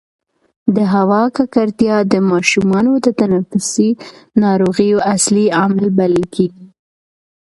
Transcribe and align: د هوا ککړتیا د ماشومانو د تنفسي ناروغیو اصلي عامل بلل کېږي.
د 0.75 0.77
هوا 0.93 1.21
ککړتیا 1.37 1.97
د 2.13 2.15
ماشومانو 2.31 2.93
د 3.05 3.07
تنفسي 3.21 3.89
ناروغیو 4.43 4.97
اصلي 5.15 5.45
عامل 5.57 5.85
بلل 5.97 6.25
کېږي. 6.35 6.65